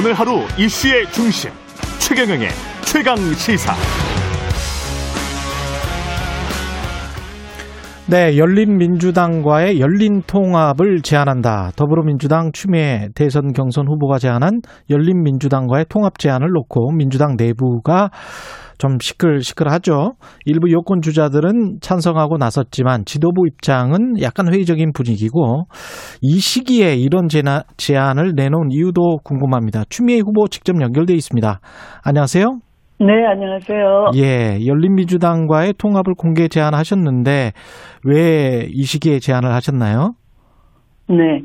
오늘 0.00 0.14
하루 0.14 0.46
이슈의 0.58 1.04
중심 1.12 1.50
최경영의 1.98 2.48
최강 2.86 3.16
시사. 3.34 3.74
네, 8.08 8.38
열린민주당과의 8.38 9.78
열린 9.78 10.22
통합을 10.22 11.02
제안한다. 11.02 11.72
더불어민주당 11.76 12.50
추미애 12.54 13.08
대선 13.14 13.52
경선 13.52 13.88
후보가 13.88 14.18
제안한 14.18 14.62
열린민주당과의 14.88 15.84
통합 15.90 16.18
제안을 16.18 16.48
놓고 16.48 16.92
민주당 16.92 17.36
내부가 17.36 18.08
좀 18.80 18.96
시끌시끌하죠. 18.98 20.14
일부 20.46 20.72
여권 20.72 21.02
주자들은 21.02 21.80
찬성하고 21.82 22.38
나섰지만 22.38 23.04
지도부 23.04 23.46
입장은 23.46 24.20
약간 24.22 24.52
회의적인 24.52 24.92
분위기고 24.94 25.64
이 26.22 26.38
시기에 26.40 26.94
이런 26.94 27.28
제안을 27.76 28.32
내놓은 28.34 28.70
이유도 28.70 29.18
궁금합니다. 29.22 29.84
추미애 29.90 30.18
후보 30.20 30.48
직접 30.48 30.80
연결돼 30.80 31.12
있습니다. 31.12 31.60
안녕하세요. 32.04 32.46
네, 33.00 33.26
안녕하세요. 33.26 34.10
예, 34.16 34.58
열린민주당과의 34.66 35.74
통합을 35.78 36.14
공개 36.16 36.48
제안하셨는데 36.48 37.52
왜 38.04 38.66
이 38.72 38.82
시기에 38.82 39.18
제안을 39.18 39.52
하셨나요? 39.52 40.12
네. 41.08 41.42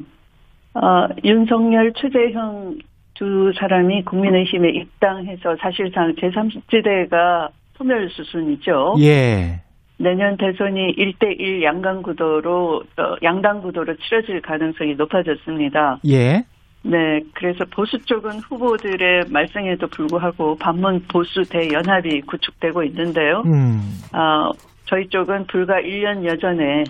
어, 0.74 1.08
윤석열, 1.24 1.92
최재형 1.94 2.78
두 3.16 3.52
사람이 3.58 4.04
국민의힘에 4.04 4.70
입당해서 4.70 5.56
사실상 5.60 6.14
제3지대가 6.16 7.50
소멸 7.78 8.10
수순이죠. 8.10 8.96
예. 9.00 9.62
내년 9.98 10.36
대선이 10.38 10.96
1대1 10.96 11.64
양강 11.64 12.02
구도로, 12.02 12.84
어, 12.98 13.16
양당 13.24 13.62
구도로 13.62 13.96
치러질 13.96 14.42
가능성이 14.42 14.96
높아졌습니다. 14.96 16.00
예. 16.08 16.44
네, 16.84 17.22
그래서 17.34 17.66
보수 17.72 17.98
쪽은 18.00 18.40
후보들의 18.40 19.24
말씀에도 19.30 19.88
불구하고 19.88 20.56
반문 20.58 21.02
보수 21.08 21.44
대연합이 21.50 22.22
구축되고 22.22 22.84
있는데요. 22.84 23.42
음. 23.46 23.80
어, 24.14 24.52
저희 24.86 25.08
쪽은 25.08 25.48
불과 25.48 25.82
1년 25.82 26.26
여전에 26.26 26.84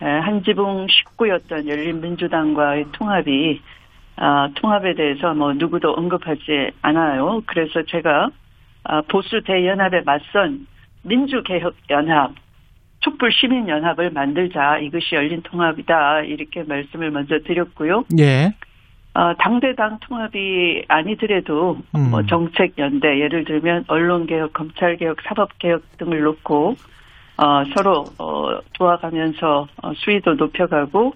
한 0.00 0.42
지붕 0.44 0.86
식구였던 0.88 1.66
열린민주당과의 1.66 2.86
통합이 2.92 3.60
어, 4.20 4.48
통합에 4.54 4.94
대해서 4.94 5.32
뭐 5.32 5.52
누구도 5.52 5.92
언급하지 5.92 6.72
않아요. 6.82 7.42
그래서 7.46 7.82
제가 7.84 8.30
어, 8.84 9.02
보수 9.02 9.42
대연합에 9.44 10.02
맞선 10.04 10.66
민주개혁연합, 11.02 12.32
촛불시민연합을 13.00 14.10
만들자 14.10 14.78
이것이 14.78 15.14
열린 15.14 15.42
통합이다 15.42 16.22
이렇게 16.22 16.64
말씀을 16.64 17.10
먼저 17.10 17.38
드렸고요. 17.38 18.04
예. 18.18 18.52
어, 19.14 19.34
당대당 19.38 19.98
통합이 20.00 20.84
아니더라도 20.88 21.78
음. 21.96 22.10
뭐 22.10 22.22
정책 22.26 22.78
연대 22.78 23.20
예를 23.20 23.44
들면 23.44 23.84
언론 23.88 24.26
개혁, 24.26 24.52
검찰 24.52 24.96
개혁, 24.96 25.18
사법 25.22 25.58
개혁 25.58 25.82
등을 25.98 26.22
놓고 26.22 26.74
어, 27.36 27.64
서로 27.76 28.04
어, 28.18 28.58
도와가면서 28.74 29.68
어, 29.82 29.92
수위도 29.94 30.34
높여가고 30.34 31.14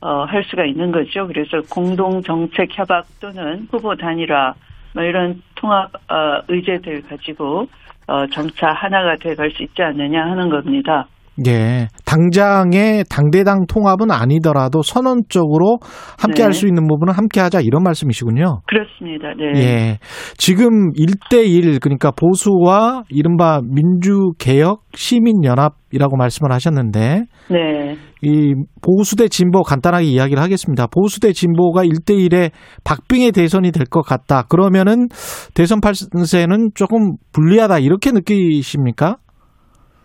어, 0.00 0.24
할 0.24 0.44
수가 0.44 0.64
있는 0.64 0.92
거죠. 0.92 1.26
그래서 1.26 1.60
공동 1.70 2.22
정책 2.22 2.68
협약 2.70 3.06
또는 3.20 3.66
후보 3.70 3.94
단일화 3.96 4.54
뭐 4.94 5.02
이런 5.02 5.42
통합 5.54 5.90
어, 6.10 6.42
의제들 6.48 7.02
가지고 7.02 7.68
어, 8.06 8.26
점차 8.28 8.72
하나가 8.72 9.16
돼갈 9.16 9.50
수 9.50 9.62
있지 9.62 9.82
않느냐 9.82 10.24
하는 10.24 10.48
겁니다. 10.48 11.06
예. 11.46 11.88
당장의 12.04 13.04
당대당 13.10 13.66
통합은 13.66 14.10
아니더라도 14.10 14.82
선언적으로 14.82 15.78
함께 16.18 16.36
네. 16.38 16.42
할수 16.44 16.66
있는 16.66 16.86
부분은 16.86 17.12
함께 17.12 17.40
하자 17.40 17.60
이런 17.60 17.82
말씀이시군요. 17.82 18.62
그렇습니다. 18.66 19.34
네. 19.34 19.60
예. 19.60 19.98
지금 20.38 20.92
1대1 20.92 21.80
그러니까 21.80 22.10
보수와 22.10 23.04
이른바 23.10 23.60
민주개혁 23.62 24.82
시민연합이라고 24.94 26.16
말씀을 26.16 26.52
하셨는데 26.52 27.24
네. 27.50 27.96
이 28.22 28.54
보수 28.80 29.14
대 29.16 29.28
진보 29.28 29.62
간단하게 29.62 30.06
이야기를 30.06 30.42
하겠습니다. 30.42 30.86
보수 30.86 31.20
대 31.20 31.32
진보가 31.32 31.84
1대1의 31.84 32.50
박빙의 32.82 33.32
대선이 33.32 33.72
될 33.72 33.86
것 33.86 34.02
같다. 34.02 34.42
그러면은 34.48 35.08
대선 35.54 35.80
판세는 35.80 36.70
조금 36.74 37.16
불리하다 37.32 37.78
이렇게 37.78 38.10
느끼십니까? 38.10 39.18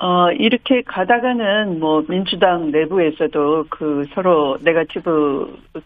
어, 0.01 0.31
이렇게 0.31 0.81
가다가는 0.81 1.79
뭐 1.79 2.03
민주당 2.07 2.71
내부에서도 2.71 3.65
그 3.69 4.03
서로 4.15 4.57
네가티브 4.61 5.59
어, 5.75 5.79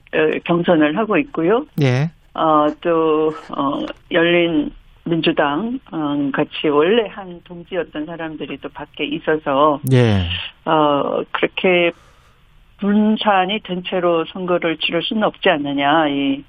경선을 0.46 0.98
하고 0.98 1.18
있고요. 1.18 1.66
예. 1.82 2.10
어, 2.34 2.68
또, 2.80 3.34
어, 3.50 3.86
열린 4.12 4.72
민주당, 5.04 5.80
어, 5.92 6.32
같이 6.32 6.70
원래 6.70 7.10
한 7.10 7.42
동지였던 7.44 8.06
사람들이 8.06 8.58
또 8.62 8.70
밖에 8.70 9.04
있어서, 9.06 9.82
예. 9.92 10.22
어, 10.64 11.22
그렇게 11.32 11.92
분산이 12.78 13.60
된 13.64 13.84
채로 13.84 14.24
선거를 14.26 14.78
치를 14.78 15.04
수는 15.04 15.24
없지 15.24 15.50
않느냐, 15.50 16.08
이, 16.08 16.44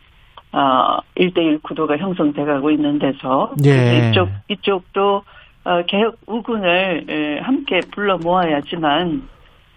어, 0.53 0.99
1대1 1.17 1.63
구도가 1.65 1.97
형성돼 1.97 2.45
가고 2.45 2.71
있는 2.71 3.01
데서. 3.01 3.53
예. 3.65 4.11
이쪽, 4.11 4.29
이쪽도, 4.49 5.23
어, 5.67 5.83
개혁 5.89 6.15
우군을 6.29 7.07
에, 7.11 7.41
함께 7.41 7.81
불러 7.93 8.17
모아야지만, 8.19 9.23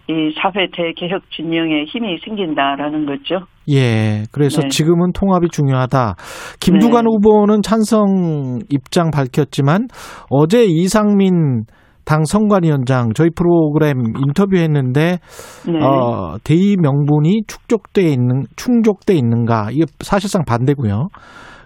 이 0.07 0.33
사회 0.41 0.67
대개혁 0.71 1.29
진영에 1.31 1.85
힘이 1.85 2.17
생긴다라는 2.25 3.05
거죠. 3.05 3.45
예. 3.69 4.23
그래서 4.31 4.61
네. 4.61 4.67
지금은 4.69 5.11
통합이 5.13 5.49
중요하다. 5.49 6.15
김두관 6.59 7.05
네. 7.05 7.09
후보는 7.11 7.61
찬성 7.61 8.59
입장 8.69 9.11
밝혔지만 9.11 9.87
어제 10.31 10.65
이상민 10.65 11.65
당 12.05 12.23
선관위원장 12.25 13.13
저희 13.13 13.29
프로그램 13.29 14.01
인터뷰했는데 14.17 15.19
네. 15.67 15.85
어, 15.85 16.37
대의 16.43 16.75
명분이 16.81 17.43
축적돼 17.47 18.01
있는 18.01 18.45
충족돼 18.55 19.13
있는가 19.13 19.69
이게 19.71 19.85
사실상 19.99 20.43
반대고요. 20.43 21.09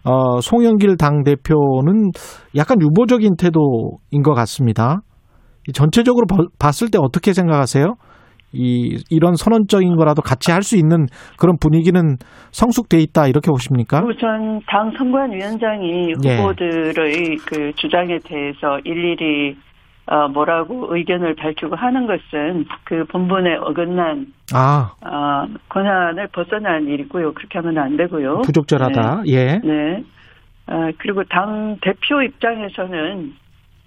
어, 0.05 0.41
송영길 0.41 0.97
당 0.97 1.23
대표는 1.23 2.11
약간 2.55 2.77
유보적인 2.81 3.35
태도인 3.37 4.21
것 4.23 4.33
같습니다. 4.33 4.99
이 5.67 5.71
전체적으로 5.71 6.25
버- 6.27 6.47
봤을 6.59 6.89
때 6.91 6.97
어떻게 7.01 7.31
생각하세요? 7.33 7.95
이 8.55 9.01
이런 9.09 9.33
선언적인 9.35 9.95
거라도 9.95 10.21
같이 10.21 10.51
할 10.51 10.61
수 10.61 10.77
있는 10.77 11.07
그런 11.39 11.55
분위기는 11.59 12.17
성숙돼 12.51 12.99
있다 12.99 13.27
이렇게 13.27 13.49
보십니까? 13.49 14.01
우선 14.05 14.59
당 14.67 14.91
선관위원장이 14.97 16.13
예. 16.25 16.37
후보들의 16.37 17.37
그 17.47 17.71
주장에 17.77 18.19
대해서 18.23 18.77
일일이 18.83 19.55
어, 20.05 20.27
뭐라고 20.27 20.93
의견을 20.95 21.35
밝히고 21.35 21.75
하는 21.75 22.07
것은 22.07 22.65
그 22.83 23.05
본분에 23.05 23.55
어긋난 23.55 24.33
아 24.53 24.91
어, 25.01 25.47
권한을 25.69 26.27
벗어난 26.27 26.87
일이고요. 26.87 27.33
그렇게 27.33 27.59
하면 27.59 27.77
안 27.77 27.95
되고요. 27.95 28.41
부적절하다. 28.41 29.23
예. 29.27 29.59
네. 29.59 30.03
어, 30.67 30.89
그리고 30.97 31.23
당 31.25 31.77
대표 31.81 32.21
입장에서는 32.21 33.33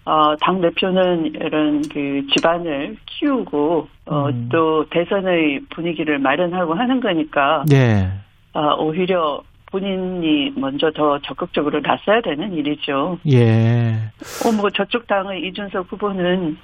어, 0.06 0.36
당 0.40 0.60
대표는 0.60 1.34
이런 1.34 1.82
그 1.92 2.22
집안을 2.34 2.96
키우고 3.06 3.88
어, 4.06 4.28
음. 4.28 4.48
또 4.50 4.86
대선의 4.88 5.60
분위기를 5.70 6.18
마련하고 6.18 6.74
하는 6.74 7.00
거니까 7.00 7.64
예. 7.72 8.08
아, 8.52 8.74
오히려 8.78 9.42
본인이 9.76 10.52
먼저 10.56 10.90
더 10.90 11.18
적극적으로 11.20 11.80
나서야 11.80 12.22
되는 12.22 12.50
일이죠. 12.54 13.18
예. 13.30 13.92
어, 14.44 14.52
뭐 14.52 14.70
저쪽 14.70 15.06
당의 15.06 15.46
이준석 15.46 15.92
후보는 15.92 16.56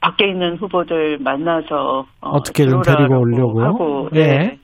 밖에 0.00 0.28
있는 0.28 0.56
후보들 0.56 1.18
만나서 1.18 2.06
어, 2.22 2.30
어떻게든 2.30 2.80
데리고 2.80 3.20
오려고. 3.20 3.62
하고 3.62 4.08
예. 4.14 4.26
네. 4.26 4.58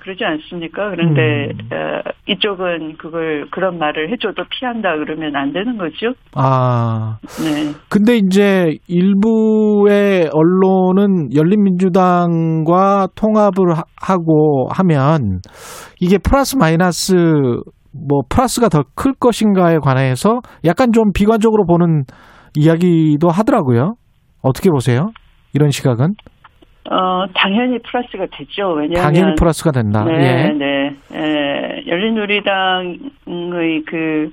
그러지 0.00 0.24
않습니까? 0.24 0.90
그런데 0.90 1.52
음. 1.52 1.68
어, 1.72 2.10
이쪽은 2.26 2.96
그걸 2.98 3.46
그런 3.50 3.78
말을 3.78 4.10
해줘도 4.12 4.44
피한다 4.50 4.96
그러면 4.98 5.34
안 5.36 5.52
되는 5.52 5.76
거죠. 5.78 6.12
아. 6.34 7.18
네, 7.42 7.72
근데 7.88 8.16
이제 8.16 8.76
일부의 8.86 10.28
언론은 10.32 11.34
열린민주당과 11.34 13.08
통합을 13.14 13.76
하- 13.76 13.82
하고 14.00 14.68
하면 14.72 15.40
이게 16.00 16.18
플러스 16.18 16.56
마이너스 16.56 17.14
뭐 17.92 18.20
플러스가 18.28 18.68
더 18.68 18.82
클 18.94 19.14
것인가에 19.18 19.78
관해서 19.78 20.40
약간 20.64 20.92
좀 20.92 21.12
비관적으로 21.12 21.64
보는 21.66 22.04
이야기도 22.56 23.28
하더라고요. 23.28 23.94
어떻게 24.42 24.70
보세요? 24.70 25.10
이런 25.54 25.70
시각은 25.70 26.14
어, 26.90 27.26
당연히 27.34 27.78
플러스가 27.80 28.26
되죠. 28.32 28.72
왜냐하면 28.72 29.12
당연히 29.12 29.34
플러스가 29.36 29.72
된다. 29.72 30.04
네, 30.04 30.12
예. 30.14 30.52
네. 30.52 30.96
에, 31.12 31.86
열린우리당의 31.86 33.84
그 33.86 34.32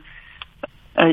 어, 0.98 1.12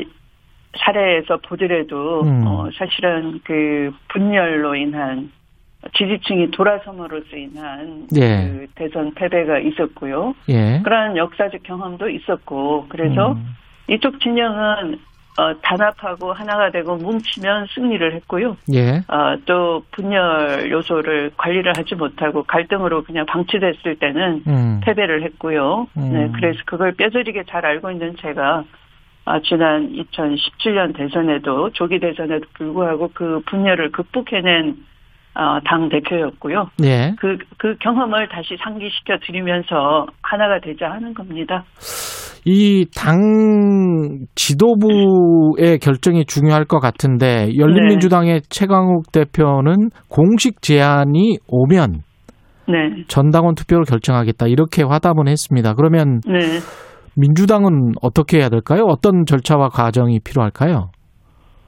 사례에서 0.77 1.37
보더라도 1.37 2.21
음. 2.21 2.47
어, 2.47 2.69
사실은 2.77 3.41
그 3.43 3.91
분열로 4.09 4.75
인한 4.75 5.31
지지층이 5.95 6.51
돌아섬으로써 6.51 7.35
인한 7.35 8.07
예. 8.15 8.47
그 8.47 8.67
대선 8.75 9.13
패배가 9.13 9.59
있었고요. 9.59 10.33
예. 10.49 10.79
그런 10.83 11.17
역사적 11.17 11.61
경험도 11.63 12.09
있었고 12.09 12.85
그래서 12.87 13.33
음. 13.33 13.55
이쪽 13.89 14.21
진영은 14.21 14.97
어, 15.37 15.53
단합하고 15.61 16.31
하나가 16.31 16.69
되고 16.69 16.95
뭉치면 16.95 17.67
승리를 17.73 18.13
했고요. 18.15 18.55
예. 18.73 18.97
어, 19.07 19.35
또 19.45 19.83
분열 19.91 20.69
요소를 20.69 21.31
관리를 21.37 21.73
하지 21.75 21.95
못하고 21.95 22.43
갈등으로 22.43 23.03
그냥 23.03 23.25
방치됐을 23.25 23.97
때는 23.97 24.43
음. 24.45 24.81
패배를 24.83 25.23
했고요. 25.23 25.87
음. 25.97 26.13
네, 26.13 26.29
그래서 26.35 26.59
그걸 26.65 26.91
뼈저리게 26.93 27.43
잘 27.49 27.65
알고 27.65 27.91
있는 27.91 28.15
제가 28.17 28.63
아, 29.25 29.39
지난 29.39 29.89
2017년 29.93 30.95
대선에도 30.95 31.71
조기 31.71 31.99
대선에도 31.99 32.45
불구하고 32.53 33.09
그 33.13 33.41
분열을 33.45 33.91
극복해낸 33.91 34.75
어, 35.35 35.59
당 35.65 35.89
대표였고요. 35.89 36.69
예. 36.83 37.15
그, 37.17 37.37
그 37.57 37.75
경험을 37.79 38.27
다시 38.29 38.55
상기시켜 38.57 39.17
드리면서 39.25 40.05
하나가 40.21 40.59
되자 40.59 40.91
하는 40.91 41.13
겁니다. 41.13 41.63
이 42.45 42.85
당 42.95 44.25
지도부의 44.35 45.79
결정이 45.79 46.25
중요할 46.25 46.65
것 46.65 46.79
같은데 46.79 47.49
열린민주당의 47.57 48.41
최강욱 48.49 49.11
대표는 49.11 49.89
공식 50.09 50.61
제안이 50.61 51.37
오면 51.47 52.01
네. 52.67 53.03
전당원 53.07 53.55
투표를 53.55 53.85
결정하겠다 53.85 54.47
이렇게 54.47 54.83
화답은 54.83 55.27
했습니다. 55.27 55.73
그러면 55.73 56.21
네. 56.25 56.39
민주당은 57.15 57.93
어떻게 58.01 58.39
해야 58.39 58.49
될까요? 58.49 58.83
어떤 58.87 59.25
절차와 59.25 59.69
과정이 59.69 60.19
필요할까요? 60.19 60.89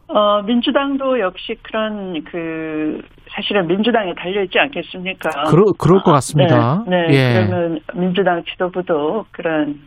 어, 0.07 0.42
민주당도 0.44 1.19
역시 1.19 1.56
그런 1.63 2.24
그 2.24 3.01
사실은 3.30 3.68
민주당에 3.68 4.13
달려 4.16 4.44
있지 4.44 4.57
않겠습니까? 4.60 5.30
그러, 5.50 5.66
그럴 5.78 6.01
것 6.04 6.12
같습니다. 6.13 6.83
네, 6.88 7.07
네. 7.07 7.13
예. 7.13 7.48
그러면 7.48 7.80
민주당 7.95 8.44
지도부도 8.44 9.25
그런 9.31 9.80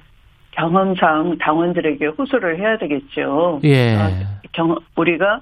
경험상 0.59 1.39
당원들에게 1.39 2.07
호소를 2.07 2.59
해야 2.59 2.77
되겠죠. 2.79 3.61
예. 3.65 3.95
어, 3.95 4.11
경, 4.53 4.77
우리가 4.97 5.41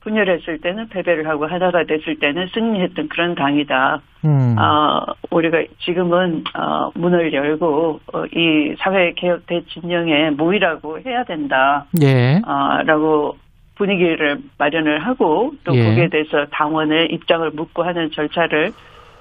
분열했을 0.00 0.60
때는 0.60 0.88
패배를 0.88 1.28
하고 1.28 1.46
하나가 1.46 1.84
됐을 1.84 2.18
때는 2.18 2.48
승리했던 2.54 3.08
그런 3.08 3.34
당이다. 3.34 4.00
음. 4.24 4.56
아, 4.58 5.04
우리가 5.30 5.62
지금은 5.80 6.44
어, 6.54 6.90
문을 6.94 7.32
열고 7.32 8.00
어, 8.12 8.24
이 8.26 8.74
사회 8.78 9.12
개혁 9.12 9.46
대진영에 9.46 10.30
모이라고 10.30 11.00
해야 11.00 11.24
된다. 11.24 11.86
예. 12.02 12.40
아, 12.44 12.82
라고 12.84 13.36
분위기를 13.76 14.38
마련을 14.58 15.00
하고 15.00 15.52
또 15.64 15.74
예. 15.74 15.84
거기에 15.84 16.08
대해서 16.08 16.46
당원의 16.50 17.08
입장을 17.12 17.50
묻고 17.50 17.82
하는 17.82 18.10
절차를 18.10 18.72
아, 18.72 18.72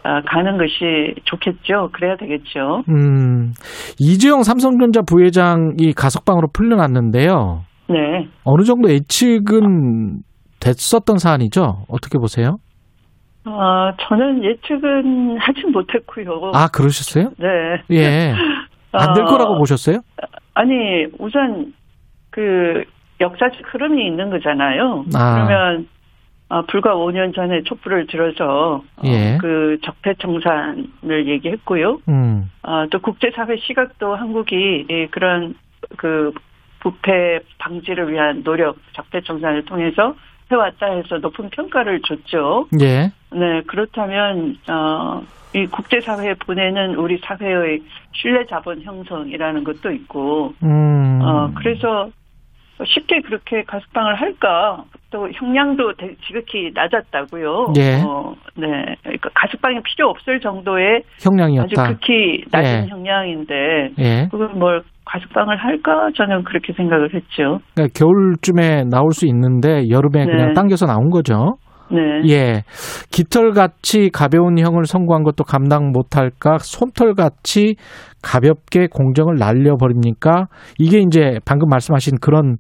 가는 0.04 0.58
것이 0.58 1.16
좋겠죠. 1.26 1.90
그래야 1.94 2.16
되겠죠. 2.18 2.84
음. 2.90 3.54
이재용 4.00 4.44
삼성전자 4.44 5.02
부회장이 5.02 5.94
가석방으로 5.96 6.50
풀려났는데요. 6.54 7.64
네. 7.90 8.28
어느 8.44 8.64
정도 8.64 8.90
예측은 8.90 10.22
됐었던 10.60 11.18
사안이죠? 11.18 11.86
어떻게 11.90 12.18
보세요? 12.18 12.58
아, 13.46 13.94
저는 14.02 14.44
예측은 14.44 15.38
하진 15.40 15.72
못했고요. 15.72 16.52
아, 16.54 16.68
그러셨어요? 16.68 17.32
네. 17.40 17.98
예. 17.98 18.34
안될 18.92 19.24
어, 19.24 19.28
거라고 19.28 19.58
보셨어요? 19.58 20.00
아니, 20.54 21.06
우선 21.20 21.74
그 22.32 22.84
역사적 23.22 23.62
흐름이 23.74 24.06
있는 24.06 24.30
거잖아요. 24.30 25.06
아. 25.16 25.34
그러면 25.36 25.88
어, 26.50 26.64
불과 26.64 26.96
5년 26.96 27.34
전에 27.36 27.62
촛불을 27.64 28.08
들어서 28.08 28.84
어, 28.98 29.02
예. 29.06 29.38
그 29.40 29.78
적폐 29.84 30.16
청산을 30.16 31.28
얘기했고요. 31.28 32.00
음. 32.10 32.50
어, 32.64 32.86
또 32.90 33.00
국제사회 33.00 33.58
시각도 33.58 34.16
한국이 34.16 34.88
이 34.90 35.08
그런 35.12 35.54
그 35.98 36.34
부패 36.80 37.40
방지를 37.60 38.12
위한 38.12 38.44
노력, 38.44 38.78
적폐 38.94 39.22
청산을 39.22 39.66
통해서 39.66 40.16
해왔다 40.52 40.88
해서 40.88 41.18
높은 41.20 41.50
평가를 41.50 42.02
줬죠. 42.02 42.68
예. 42.82 43.12
네, 43.32 43.62
그렇다면, 43.68 44.58
어, 44.68 45.22
이 45.54 45.68
국제사회에 45.68 46.36
보내는 46.36 46.96
우리 46.96 47.20
사회의 47.24 47.82
신뢰 48.14 48.46
자본 48.48 48.82
형성이라는 48.82 49.64
것도 49.64 49.92
있고, 49.92 50.54
음. 50.64 51.20
어, 51.22 51.52
그래서 51.56 52.10
쉽게 52.86 53.22
그렇게 53.22 53.64
가석방을 53.64 54.16
할까? 54.16 54.84
또 55.12 55.28
형량도 55.34 55.94
되- 55.94 56.16
지극히 56.28 56.72
낮았다고요. 56.74 57.74
예. 57.78 58.02
어, 58.06 58.34
네. 58.56 58.96
그러니까 59.04 59.30
가석방이 59.34 59.80
필요 59.84 60.10
없을 60.10 60.40
정도의 60.40 60.98
아주 61.18 61.30
형량이었다. 61.30 61.88
극히 61.94 62.44
낮은 62.52 62.84
예. 62.86 62.88
형량인데, 62.90 63.56
예. 64.00 64.28
그걸 64.32 64.50
뭘 64.50 64.82
가석방을 65.06 65.58
할까? 65.58 66.10
저는 66.16 66.44
그렇게 66.44 66.74
생각을 66.74 67.14
했죠. 67.14 67.60
그러니까 67.74 67.88
겨울쯤에 67.98 68.84
나올 68.92 69.12
수 69.12 69.26
있는데 69.28 69.90
여름에 69.90 70.26
네. 70.26 70.32
그냥 70.32 70.54
당겨서 70.54 70.86
나온 70.86 71.10
거죠. 71.10 71.56
네. 71.92 72.30
예. 72.30 72.64
깃털같이 73.12 74.10
가벼운 74.12 74.60
형을 74.60 74.86
선고한 74.86 75.24
것도 75.24 75.44
감당 75.44 75.92
못할까? 75.92 76.58
솜털같이 76.60 77.76
가볍게 78.22 78.88
공정을 78.88 79.36
날려버립니까? 79.38 80.48
이게 80.78 81.00
이제 81.00 81.40
방금 81.46 81.70
말씀하신 81.70 82.18
그런 82.22 82.58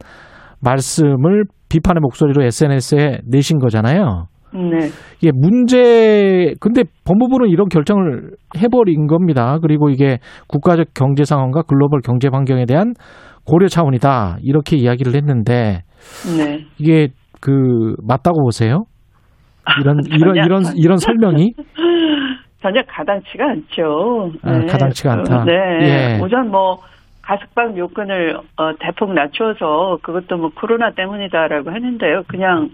말씀을 0.61 1.45
비판의 1.69 2.01
목소리로 2.01 2.43
SNS에 2.43 3.19
내신 3.25 3.59
거잖아요. 3.59 4.27
네. 4.53 4.89
이게 5.21 5.31
문제, 5.33 6.55
근데 6.59 6.83
법무부는 7.05 7.49
이런 7.49 7.69
결정을 7.69 8.31
해버린 8.57 9.05
겁니다. 9.05 9.59
그리고 9.61 9.89
이게 9.89 10.17
국가적 10.47 10.87
경제 10.95 11.23
상황과 11.23 11.63
글로벌 11.63 12.01
경제 12.01 12.29
환경에 12.31 12.65
대한 12.65 12.93
고려 13.45 13.67
차원이다. 13.67 14.37
이렇게 14.41 14.75
이야기를 14.75 15.15
했는데, 15.15 15.83
네. 16.35 16.65
이게 16.79 17.09
그, 17.39 17.95
맞다고 18.03 18.41
보세요? 18.43 18.85
이런, 19.81 20.01
이런, 20.11 20.35
이런, 20.35 20.63
이런 20.75 20.97
설명이? 20.97 21.53
전혀 22.61 22.81
가당치가 22.87 23.45
않죠. 23.51 24.31
아, 24.43 24.65
가당치가 24.65 25.13
않다. 25.13 25.41
어, 25.41 25.45
네. 25.45 25.53
예. 25.81 26.19
우선 26.21 26.49
뭐 26.51 26.81
가석방 27.21 27.77
요건을 27.77 28.37
어, 28.57 28.71
대폭 28.79 29.13
낮춰서 29.13 29.99
그것도 30.01 30.37
뭐 30.37 30.51
코로나 30.53 30.91
때문이다라고 30.91 31.71
하는데요. 31.71 32.23
그냥 32.27 32.69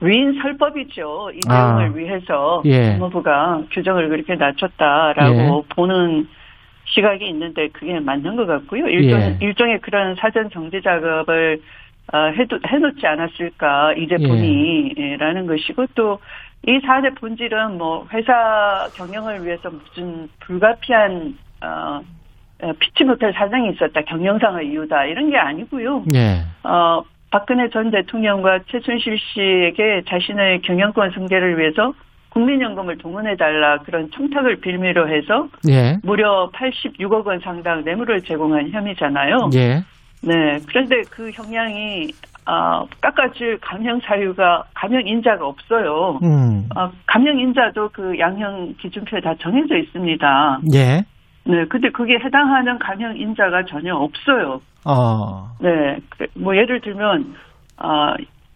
위인 0.00 0.40
설법이죠. 0.40 1.30
이 1.34 1.40
아. 1.48 1.76
내용을 1.76 1.98
위해서 1.98 2.62
예. 2.64 2.96
법무부가 2.98 3.62
규정을 3.70 4.08
그렇게 4.08 4.34
낮췄다라고 4.34 5.66
보는 5.70 6.26
시각이 6.86 7.28
있는데 7.28 7.68
그게 7.68 8.00
맞는 8.00 8.36
것 8.36 8.46
같고요. 8.46 8.86
일종, 8.88 9.20
예. 9.20 9.38
일종의 9.40 9.80
그런 9.80 10.14
사전 10.16 10.50
정제 10.50 10.80
작업을 10.80 11.58
어, 11.58 11.62
해도, 12.38 12.58
해놓지 12.66 13.06
않았을까 13.06 13.94
이제 13.94 14.16
예. 14.18 14.26
보니라는 14.26 15.46
것이고 15.46 15.86
또 15.94 16.18
이 16.66 16.80
사안의 16.80 17.14
본질은 17.14 17.76
뭐 17.76 18.06
회사 18.12 18.88
경영을 18.94 19.44
위해서 19.44 19.68
무슨 19.68 20.28
불가피한 20.40 21.36
어, 21.60 22.00
어, 22.62 22.72
피치 22.78 23.02
못할 23.04 23.32
사정이 23.32 23.70
있었다 23.70 24.02
경영상의 24.02 24.68
이유다 24.68 25.06
이런 25.06 25.30
게 25.30 25.38
아니고요. 25.38 26.04
예. 26.14 26.42
어, 26.62 27.02
박근혜 27.30 27.68
전 27.70 27.90
대통령과 27.90 28.60
최순실 28.70 29.18
씨에게 29.18 30.02
자신의 30.08 30.62
경영권 30.62 31.10
승계를 31.12 31.58
위해서 31.58 31.94
국민연금을 32.28 32.96
동원해달라 32.98 33.78
그런 33.78 34.10
청탁을 34.12 34.60
빌미로 34.60 35.08
해서 35.08 35.48
예. 35.68 35.98
무려 36.04 36.50
86억 36.54 37.26
원 37.26 37.40
상당 37.40 37.82
뇌물을 37.82 38.22
제공한 38.22 38.70
혐의잖아요. 38.70 39.50
예. 39.54 39.82
네. 40.22 40.58
그런데 40.68 41.02
그 41.10 41.30
형량이 41.30 42.12
아, 42.44 42.84
깎아줄 43.00 43.58
감형 43.60 44.00
사유가 44.00 44.64
감형 44.74 45.06
인자가 45.06 45.46
없어요. 45.46 46.18
음. 46.22 46.68
아, 46.74 46.90
감형 47.06 47.38
인자도 47.38 47.90
그 47.92 48.18
양형 48.18 48.74
기준표에 48.80 49.20
다 49.20 49.34
정해져 49.40 49.76
있습니다. 49.76 50.60
예. 50.74 51.04
네. 51.44 51.64
근데 51.68 51.90
그게 51.90 52.14
해당하는 52.14 52.78
감형 52.78 53.16
인자가 53.16 53.64
전혀 53.66 53.94
없어요. 53.94 54.60
어. 54.84 55.50
네. 55.60 55.98
그, 56.08 56.26
뭐 56.34 56.56
예를 56.56 56.80
들면 56.80 57.34
아, 57.76 58.14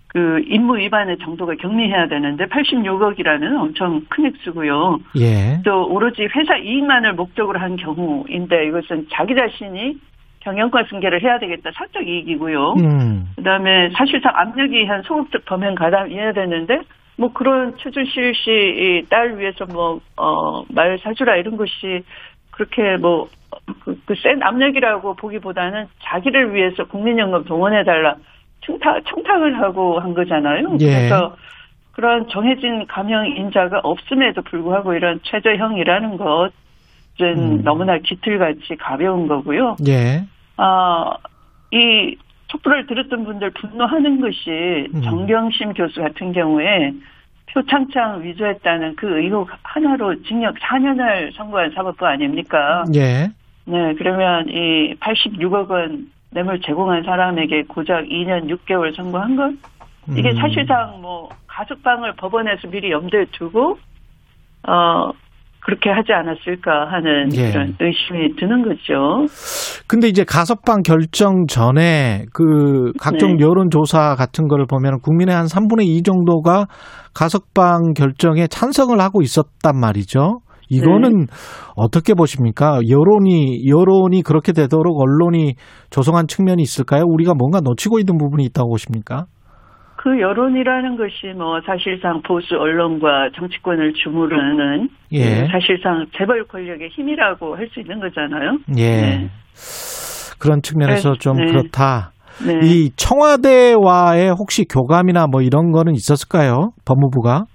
그 0.08 0.40
임무 0.46 0.78
위반의 0.78 1.18
정도가 1.18 1.54
경미해야 1.56 2.08
되는데 2.08 2.46
86억이라는 2.46 3.60
엄청 3.60 4.00
큰 4.08 4.26
액수고요. 4.26 4.98
예. 5.18 5.60
또 5.64 5.86
오로지 5.88 6.22
회사 6.34 6.56
이익만을 6.56 7.12
목적으로 7.14 7.60
한 7.60 7.76
경우인데 7.76 8.66
이것은 8.66 9.08
자기 9.12 9.34
자신이 9.34 9.98
경영권 10.46 10.86
승계를 10.90 11.22
해야 11.24 11.40
되겠다 11.40 11.70
사적 11.74 12.06
이익이고요. 12.06 12.74
음. 12.74 13.26
그다음에 13.34 13.90
사실상 13.90 14.32
압력이 14.36 14.84
한 14.84 15.02
소극적 15.02 15.44
범행 15.44 15.74
가담이어야 15.74 16.32
되는데 16.32 16.78
뭐 17.18 17.32
그런 17.32 17.76
최준실 17.78 18.34
씨딸 18.34 19.38
위해서 19.38 19.66
뭐어말 19.66 21.00
사주라 21.02 21.36
이런 21.36 21.56
것이 21.56 22.04
그렇게 22.52 22.96
뭐 22.96 23.28
그센 24.06 24.40
압력이라고 24.40 25.14
보기보다는 25.14 25.86
자기를 26.04 26.54
위해서 26.54 26.84
국민연금 26.84 27.44
동원해 27.44 27.82
달라 27.82 28.14
청탁 28.64 29.02
청탁을 29.04 29.60
하고 29.60 29.98
한 29.98 30.14
거잖아요. 30.14 30.76
예. 30.80 30.86
그래서 30.86 31.36
그런 31.92 32.28
정해진 32.28 32.86
감형 32.86 33.26
인자가 33.26 33.80
없음에도 33.82 34.42
불구하고 34.42 34.94
이런 34.94 35.18
최저형이라는 35.24 36.16
것은 36.18 36.46
음. 37.20 37.62
너무나 37.64 37.98
깃틀같이 37.98 38.76
가벼운 38.78 39.26
거고요. 39.26 39.76
예. 39.88 40.24
아, 40.56 41.12
이 41.70 42.16
촛불을 42.48 42.86
들었던 42.86 43.24
분들 43.24 43.50
분노하는 43.50 44.20
것이 44.20 44.88
음. 44.94 45.02
정경심 45.02 45.74
교수 45.74 46.00
같은 46.00 46.32
경우에 46.32 46.92
표창장 47.52 48.22
위조했다는 48.22 48.96
그 48.96 49.18
의혹 49.18 49.48
하나로 49.62 50.22
징역 50.22 50.54
4년을 50.56 51.34
선고한 51.34 51.72
사법부 51.74 52.06
아닙니까? 52.06 52.84
예. 52.94 53.30
네, 53.64 53.94
그러면 53.94 54.48
이 54.48 54.94
86억 55.00 55.70
원 55.70 56.10
뇌물 56.30 56.60
제공한 56.60 57.02
사람에게 57.02 57.64
고작 57.64 58.04
2년 58.04 58.48
6개월 58.50 58.94
선고한 58.94 59.36
것? 59.36 59.52
이게 60.16 60.30
음. 60.30 60.36
사실상 60.36 61.00
뭐 61.00 61.28
가석방을 61.46 62.12
법원에서 62.16 62.68
미리 62.68 62.90
염두에 62.90 63.24
두고 63.32 63.78
어 64.68 65.10
그렇게 65.66 65.90
하지 65.90 66.12
않았을까 66.12 66.92
하는 66.92 67.28
예. 67.34 67.50
그런 67.50 67.74
의심이 67.80 68.36
드는 68.36 68.62
거죠. 68.62 69.26
근데 69.88 70.06
이제 70.06 70.22
가석방 70.22 70.82
결정 70.82 71.46
전에 71.48 72.24
그 72.32 72.92
각종 73.00 73.36
네. 73.36 73.44
여론조사 73.44 74.14
같은 74.14 74.46
거를 74.46 74.66
보면 74.66 75.00
국민의 75.00 75.34
한 75.34 75.46
3분의 75.46 75.86
2 75.86 76.04
정도가 76.04 76.66
가석방 77.14 77.94
결정에 77.96 78.46
찬성을 78.46 78.96
하고 79.00 79.22
있었단 79.22 79.76
말이죠. 79.80 80.38
이거는 80.68 81.26
어떻게 81.74 82.14
보십니까? 82.14 82.78
여론이 82.88 83.66
여론이 83.66 84.22
그렇게 84.22 84.52
되도록 84.52 85.00
언론이 85.00 85.54
조성한 85.90 86.28
측면이 86.28 86.62
있을까요? 86.62 87.02
우리가 87.06 87.34
뭔가 87.34 87.60
놓치고 87.60 87.98
있는 87.98 88.18
부분이 88.18 88.44
있다고 88.44 88.70
보십니까? 88.70 89.26
그 90.06 90.20
여론이라는 90.20 90.96
것이 90.96 91.34
뭐 91.36 91.60
사실상 91.66 92.22
보수 92.22 92.54
언론과 92.54 93.30
정치권을 93.34 93.92
주무르는 93.94 94.88
예. 95.10 95.18
그 95.18 95.46
사실상 95.50 96.06
재벌 96.16 96.44
권력의 96.46 96.90
힘이라고 96.90 97.56
할 97.56 97.66
수 97.70 97.80
있는 97.80 97.98
거잖아요. 97.98 98.56
예. 98.78 99.00
네. 99.00 99.30
그런 100.38 100.62
측면에서 100.62 101.14
네. 101.14 101.18
좀 101.18 101.36
네. 101.38 101.46
그렇다. 101.46 102.12
네. 102.46 102.60
이 102.62 102.90
청와대와의 102.94 104.30
혹시 104.30 104.64
교감이나 104.72 105.26
뭐 105.26 105.42
이런 105.42 105.72
거는 105.72 105.94
있었을까요? 105.94 106.70
법무부가? 106.84 107.46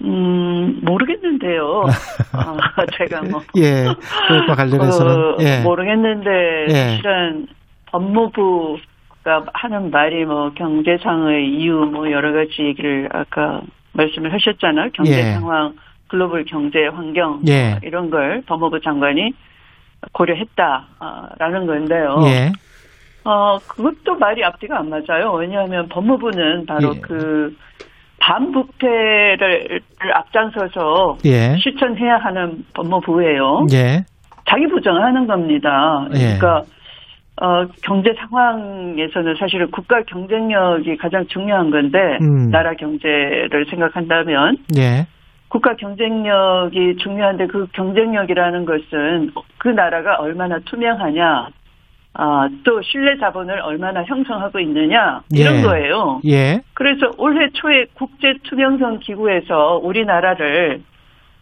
음 0.00 0.80
모르겠는데요. 0.86 1.82
아, 2.32 2.56
제가 2.96 3.20
뭐 3.30 3.42
예. 3.58 3.84
그것과 4.28 4.54
관련해서는 4.54 5.12
어, 5.12 5.36
예. 5.40 5.62
모르겠는데 5.62 6.30
예. 6.70 6.72
사실은 6.72 7.46
법무부 7.92 8.78
가 9.24 9.42
하는 9.54 9.90
말이 9.90 10.26
뭐 10.26 10.52
경제상의 10.52 11.48
이유 11.48 11.72
뭐 11.90 12.10
여러 12.10 12.32
가지 12.32 12.62
얘기를 12.62 13.08
아까 13.10 13.62
말씀을 13.92 14.32
하셨잖아요. 14.34 14.90
경제 14.92 15.18
예. 15.18 15.32
상황, 15.32 15.74
글로벌 16.08 16.44
경제 16.44 16.86
환경 16.86 17.40
예. 17.48 17.72
어, 17.72 17.78
이런 17.82 18.10
걸 18.10 18.42
법무부 18.46 18.80
장관이 18.80 19.32
고려했다라는 20.12 21.66
건데요. 21.66 22.20
예. 22.26 22.52
어 23.24 23.56
그것도 23.66 24.16
말이 24.18 24.44
앞뒤가 24.44 24.78
안 24.78 24.90
맞아요. 24.90 25.32
왜냐하면 25.32 25.88
법무부는 25.88 26.66
바로 26.66 26.92
예. 26.94 27.00
그 27.00 27.56
반부패를 28.20 29.80
앞장서서 30.12 31.18
예. 31.24 31.56
실천해야 31.56 32.18
하는 32.18 32.64
법무부예요. 32.74 33.66
예. 33.72 34.04
자기 34.46 34.66
부정하는 34.66 35.26
겁니다. 35.26 36.06
예. 36.12 36.36
그러니까 36.38 36.62
어, 37.42 37.66
경제 37.82 38.14
상황에서는 38.14 39.34
사실은 39.38 39.70
국가 39.70 40.02
경쟁력이 40.02 40.96
가장 40.96 41.26
중요한 41.26 41.70
건데 41.70 42.18
음. 42.20 42.50
나라 42.50 42.74
경제를 42.74 43.66
생각한다면 43.68 44.58
예. 44.76 45.06
국가 45.48 45.74
경쟁력이 45.74 46.96
중요한데 46.96 47.46
그 47.48 47.66
경쟁력이라는 47.72 48.64
것은 48.64 49.32
그 49.58 49.68
나라가 49.68 50.16
얼마나 50.16 50.58
투명하냐, 50.60 51.48
아, 52.14 52.48
또 52.64 52.82
신뢰 52.82 53.18
자본을 53.18 53.60
얼마나 53.60 54.04
형성하고 54.04 54.60
있느냐 54.60 55.22
이런 55.32 55.58
예. 55.58 55.62
거예요. 55.62 56.20
예. 56.26 56.60
그래서 56.74 57.10
올해 57.18 57.50
초에 57.50 57.86
국제 57.94 58.34
투명성 58.44 59.00
기구에서 59.00 59.80
우리나라를 59.82 60.82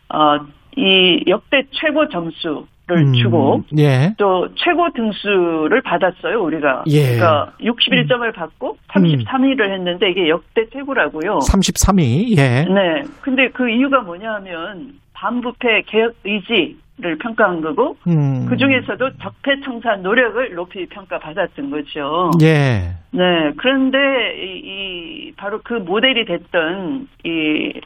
어, 0.09 0.39
이 0.77 1.25
역대 1.27 1.65
최고 1.71 2.09
점수 2.09 2.67
를 2.89 2.99
음, 2.99 3.13
주고 3.13 3.63
예. 3.79 4.13
또 4.19 4.49
최고 4.57 4.91
등수를 4.93 5.83
받았어요 5.83 6.43
우리가. 6.43 6.83
예. 6.89 7.17
그러니까 7.17 7.53
61점을 7.61 8.35
받고 8.35 8.77
33위를 8.89 9.73
했는데 9.73 10.11
이게 10.11 10.29
역대 10.29 10.69
최고라고요. 10.73 11.39
33위. 11.39 12.37
예. 12.37 12.65
네. 12.65 13.03
근데 13.21 13.49
그 13.51 13.71
이유가 13.71 14.01
뭐냐면 14.01 14.95
반부패 15.13 15.83
개혁 15.87 16.17
의지를 16.25 17.19
평가한 17.21 17.61
거고 17.61 17.97
음. 18.09 18.47
그 18.49 18.57
중에서도 18.57 19.11
적폐 19.19 19.61
청산 19.65 20.03
노력을 20.03 20.53
높이 20.57 20.85
평가받았던 20.87 21.71
거죠. 21.71 22.33
예. 22.43 22.97
네. 23.13 23.53
그런데 23.59 23.99
이, 24.43 25.29
이 25.29 25.33
바로 25.37 25.61
그 25.63 25.75
모델이 25.75 26.25
됐던 26.25 27.07
이 27.25 27.81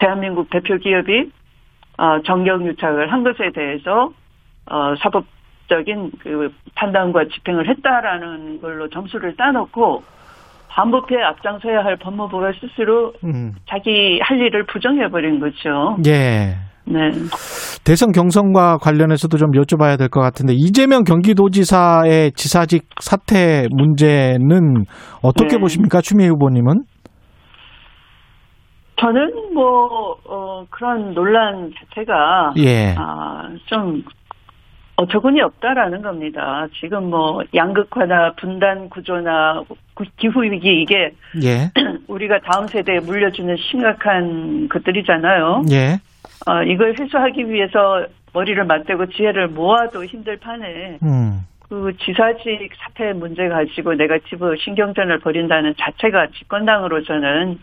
대한민국 0.00 0.50
대표 0.50 0.76
기업이 0.76 1.30
어, 1.98 2.20
정경 2.26 2.66
유착을 2.66 3.12
한 3.12 3.24
것에 3.24 3.50
대해서 3.54 4.10
어, 4.70 4.94
사법적인 4.96 6.12
그 6.22 6.48
판단과 6.74 7.24
집행을 7.32 7.68
했다라는 7.68 8.60
걸로 8.60 8.88
점수를 8.88 9.36
따놓고 9.36 10.02
반부패에 10.68 11.22
앞장서야 11.22 11.84
할 11.84 11.96
법무부가 11.96 12.52
스스로 12.60 13.12
음. 13.24 13.52
자기 13.68 14.20
할 14.22 14.38
일을 14.38 14.66
부정해버린 14.66 15.40
거죠. 15.40 15.96
예. 16.06 16.56
네. 16.88 17.10
대선 17.84 18.12
경선과 18.12 18.76
관련해서도 18.78 19.38
좀 19.38 19.50
여쭤봐야 19.52 19.98
될 19.98 20.08
것 20.08 20.20
같은데 20.20 20.52
이재명 20.54 21.02
경기도지사의 21.02 22.32
지사직 22.32 22.84
사퇴 23.00 23.66
문제는 23.70 24.84
어떻게 25.22 25.56
네. 25.56 25.58
보십니까, 25.58 26.00
추미애 26.00 26.28
후보님은? 26.28 26.82
저는 28.98 29.52
뭐, 29.54 30.18
어, 30.24 30.66
그런 30.70 31.12
논란 31.14 31.72
자체가, 31.78 32.54
예. 32.58 32.94
아, 32.96 33.48
좀, 33.66 34.02
어처구니 34.96 35.42
없다라는 35.42 36.00
겁니다. 36.00 36.66
지금 36.80 37.10
뭐, 37.10 37.42
양극화나 37.54 38.32
분단 38.36 38.88
구조나 38.88 39.62
구- 39.92 40.06
기후위기 40.16 40.82
이게 40.82 41.12
예. 41.42 41.70
우리가 42.08 42.40
다음 42.40 42.66
세대에 42.68 43.00
물려주는 43.00 43.54
심각한 43.70 44.68
것들이잖아요. 44.70 45.64
예. 45.70 45.98
어, 46.46 46.62
이걸 46.62 46.98
해소하기 46.98 47.50
위해서 47.50 48.06
머리를 48.32 48.62
맞대고 48.64 49.06
지혜를 49.06 49.48
모아도 49.48 50.04
힘들 50.04 50.38
판에 50.38 50.98
음. 51.02 51.40
그 51.68 51.92
지사직 51.98 52.70
사퇴 52.78 53.12
문제 53.14 53.48
가지고 53.48 53.94
네가티브 53.94 54.56
신경전을 54.60 55.18
벌인다는 55.18 55.74
자체가 55.78 56.28
집권당으로서는 56.38 57.58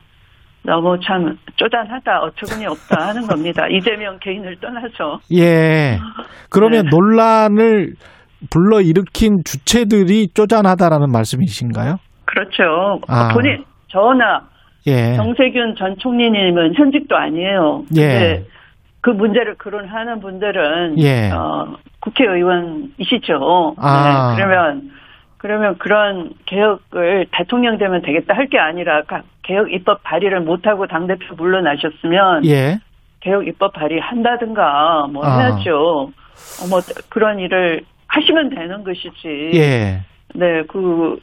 너무 0.65 0.97
참 1.05 1.37
쪼단하다, 1.55 2.19
어처구니 2.21 2.65
없다 2.65 3.07
하는 3.09 3.27
겁니다. 3.27 3.67
이재명 3.69 4.17
개인을 4.19 4.55
떠나서. 4.61 5.19
예. 5.33 5.97
그러면 6.49 6.83
네. 6.85 6.89
논란을 6.89 7.93
불러 8.49 8.81
일으킨 8.81 9.37
주체들이 9.45 10.29
쪼잔하다라는 10.33 11.11
말씀이신가요? 11.11 11.97
그렇죠. 12.25 12.99
아. 13.07 13.29
본인, 13.33 13.63
저나 13.89 14.41
예. 14.87 15.15
정세균 15.15 15.75
전 15.77 15.95
총리님은 15.97 16.75
현직도 16.75 17.15
아니에요. 17.15 17.83
예. 17.97 18.43
그 19.01 19.09
문제를 19.09 19.55
거론하는 19.55 20.21
분들은 20.21 20.97
예. 20.99 21.29
어, 21.31 21.75
국회의원이시죠. 21.99 23.75
아. 23.77 24.35
네, 24.35 24.43
그러면 24.43 24.91
그러면 25.37 25.77
그런 25.77 26.31
개혁을 26.45 27.25
대통령 27.31 27.77
되면 27.77 28.01
되겠다 28.01 28.33
할 28.33 28.47
게 28.47 28.57
아니라 28.59 29.01
가- 29.03 29.23
개혁 29.43 29.71
입법 29.71 30.01
발의를 30.03 30.41
못 30.41 30.65
하고 30.65 30.87
당 30.87 31.07
대표 31.07 31.35
물러나셨으면 31.35 32.45
예. 32.45 32.77
개혁 33.19 33.47
입법 33.47 33.73
발의한다든가 33.73 35.07
뭐 35.11 35.25
아. 35.25 35.37
해야죠. 35.37 35.73
어, 35.73 36.67
뭐 36.69 36.79
그런 37.09 37.39
일을 37.39 37.81
하시면 38.07 38.49
되는 38.49 38.83
것이지. 38.83 39.51
예. 39.55 40.01
네, 40.35 40.63
그 40.67 41.17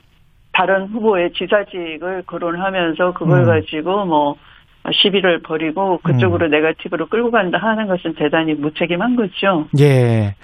다른 0.52 0.86
후보의 0.88 1.32
지사직을 1.32 2.22
거론하면서 2.26 3.12
그걸 3.12 3.40
음. 3.40 3.46
가지고 3.46 4.04
뭐 4.06 4.34
시비를 4.92 5.42
벌이고 5.42 5.98
그쪽으로 6.02 6.46
음. 6.46 6.50
네거티브로 6.50 7.06
끌고 7.06 7.30
간다 7.30 7.58
하는 7.58 7.86
것은 7.86 8.14
대단히 8.14 8.54
무책임한 8.54 9.16
거죠. 9.16 9.66
예. 9.78 10.34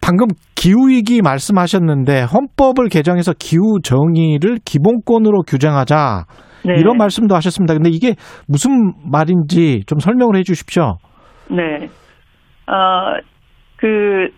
방금 0.00 0.26
기후위기 0.54 1.20
말씀하셨는데 1.22 2.22
헌법을 2.22 2.88
개정해서 2.90 3.32
기후 3.38 3.80
정의를 3.82 4.58
기본권으로 4.64 5.42
규정하자. 5.42 6.24
네. 6.64 6.80
이런 6.80 6.96
말씀도 6.96 7.34
하셨습니다. 7.34 7.74
근데 7.74 7.90
이게 7.90 8.14
무슨 8.48 8.92
말인지 9.10 9.84
좀 9.86 9.98
설명을 9.98 10.36
해 10.36 10.42
주십시오. 10.42 10.96
네. 11.50 11.88
어, 12.66 13.20
그 13.76 14.28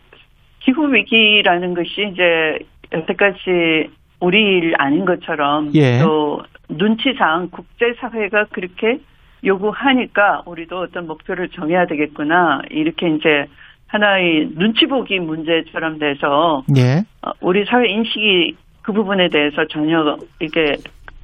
기후 0.60 0.92
위기라는 0.92 1.74
것이 1.74 2.10
이제 2.12 2.58
여태까지 2.92 3.90
우리 4.20 4.38
일 4.38 4.74
아닌 4.78 5.04
것처럼 5.04 5.70
예. 5.74 6.00
또 6.00 6.42
눈치상 6.68 7.48
국제 7.50 7.92
사회가 8.00 8.46
그렇게 8.50 8.98
요구하니까 9.44 10.42
우리도 10.46 10.78
어떤 10.78 11.06
목표를 11.06 11.48
정해야 11.50 11.86
되겠구나. 11.86 12.62
이렇게 12.70 13.08
이제 13.08 13.46
하나의 13.86 14.48
눈치 14.56 14.86
보기 14.86 15.20
문제처럼 15.20 15.98
돼서 15.98 16.64
예. 16.76 17.04
어, 17.22 17.30
우리 17.40 17.64
사회 17.64 17.88
인식이 17.88 18.56
그 18.82 18.92
부분에 18.92 19.28
대해서 19.28 19.64
전혀 19.68 20.16
이게 20.40 20.76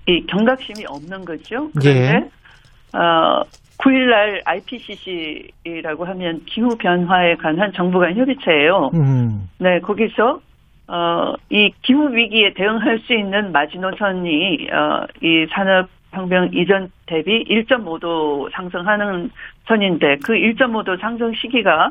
이 0.06 0.24
경각심이 0.26 0.84
없는 0.86 1.24
거죠. 1.24 1.70
그런데 1.74 2.28
어 2.92 3.42
9일날 3.78 4.42
IPCC라고 4.44 6.04
하면 6.04 6.44
기후 6.46 6.76
변화에 6.76 7.34
관한 7.36 7.72
정부 7.72 7.98
간 7.98 8.14
협의체예요. 8.14 8.90
음. 8.94 9.48
네, 9.58 9.80
거기서 9.80 10.40
어, 10.88 11.34
이 11.50 11.72
기후 11.82 12.14
위기에 12.14 12.54
대응할 12.54 12.98
수 13.00 13.14
있는 13.14 13.50
마지노선이 13.52 14.68
어, 14.72 15.06
이 15.22 15.46
산업 15.50 15.88
혁명 16.12 16.50
이전 16.52 16.90
대비 17.06 17.44
1.5도 17.44 18.52
상승하는 18.52 19.30
선인데 19.66 20.18
그 20.22 20.34
1.5도 20.34 21.00
상승 21.00 21.32
시기가 21.34 21.90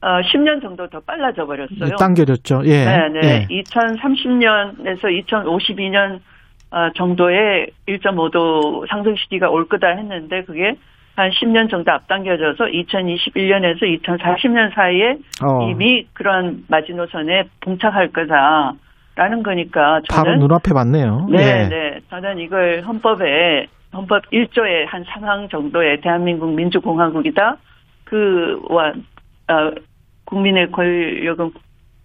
어, 0.00 0.06
10년 0.32 0.62
정도 0.62 0.88
더 0.88 1.00
빨라져 1.00 1.46
버렸어요. 1.46 1.96
당겨졌죠. 1.96 2.62
예. 2.64 2.84
네, 2.84 3.08
네. 3.08 3.46
예. 3.50 3.62
2030년에서 3.62 5.26
2052년 5.26 6.16
어, 6.16 6.20
정도의 6.96 7.68
1.5도 7.88 8.88
상승 8.88 9.14
시기가 9.16 9.50
올 9.50 9.68
거다 9.68 9.88
했는데 9.88 10.42
그게 10.44 10.76
한 11.14 11.30
10년 11.30 11.70
정도 11.70 11.92
앞당겨져서 11.92 12.64
2021년에서 12.64 13.82
2040년 13.82 14.74
사이에 14.74 15.18
어. 15.42 15.68
이미 15.68 16.06
그런 16.14 16.64
마지노선에 16.68 17.44
봉착할 17.60 18.08
거다라는 18.12 19.42
거니까 19.42 20.00
바로 20.10 20.24
저는 20.24 20.38
눈앞에 20.38 20.72
봤네요. 20.72 21.28
네, 21.30 21.38
예. 21.38 21.68
네. 21.68 22.00
저는 22.08 22.38
이걸 22.38 22.82
헌법에 22.86 23.66
헌법 23.92 24.22
1조의 24.30 24.86
한 24.86 25.04
상황 25.04 25.48
정도의 25.50 26.00
대한민국 26.00 26.54
민주공화국이다. 26.54 27.56
그와 28.04 28.92
어, 29.48 29.70
국민의 30.24 30.70
권력은 30.72 31.50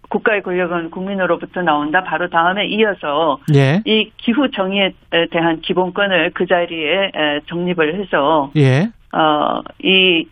국가의 0.08 0.42
권력은 0.42 0.90
국민으로부터 0.90 1.62
나온다. 1.62 2.02
바로 2.02 2.28
다음에 2.28 2.66
이어서 2.66 3.38
예. 3.54 3.82
이 3.84 4.10
기후 4.16 4.50
정의에 4.50 4.92
대한 5.30 5.60
기본권을 5.60 6.32
그 6.34 6.46
자리에 6.46 7.10
에, 7.14 7.40
정립을 7.46 8.00
해서 8.00 8.50
예. 8.56 8.90
어, 9.12 9.60
이 9.82 10.26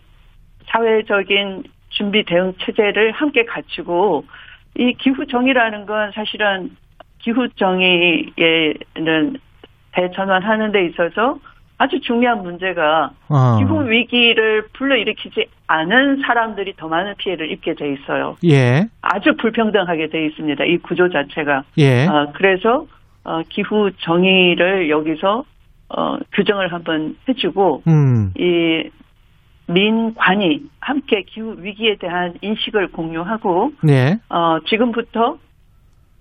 사회적인 0.66 1.64
준비 1.90 2.25
대응 2.25 2.54
체제를 2.59 3.12
함께 3.12 3.45
갖추고 3.45 4.25
이 4.78 4.95
기후 4.95 5.26
정의라는 5.26 5.87
건 5.87 6.11
사실은 6.14 6.71
기후 7.18 7.49
정의에는 7.56 9.37
대전환하는 9.92 10.73
데 10.73 10.87
있어서 10.87 11.38
아주 11.78 12.00
중요한 12.00 12.42
문제가 12.42 13.11
어. 13.28 13.59
기후 13.59 13.88
위기를 13.88 14.68
불러일으키지 14.73 15.47
않은 15.66 16.23
사람들이 16.25 16.75
더 16.76 16.88
많은 16.88 17.14
피해를 17.16 17.50
입게 17.50 17.75
돼 17.75 17.92
있어요. 17.92 18.37
예. 18.44 18.87
아주 19.02 19.35
불평등하게 19.37 20.08
돼 20.08 20.26
있습니다. 20.26 20.64
이 20.64 20.78
구조 20.78 21.08
자체가. 21.08 21.64
예. 21.78 22.06
어, 22.06 22.32
그래서 22.35 22.87
어, 23.25 23.42
기후 23.49 23.90
정의를 23.99 24.88
여기서 24.88 25.44
어, 25.88 26.18
규정을 26.32 26.73
한번 26.73 27.16
해주고 27.28 27.82
음. 27.88 28.32
이 28.37 28.90
민관이 29.68 30.62
함께 30.80 31.23
기후 31.23 31.56
위기에 31.58 31.96
대한 31.96 32.35
인식을 32.40 32.92
공유하고 32.92 33.73
예. 33.88 34.18
어, 34.28 34.58
지금부터 34.66 35.38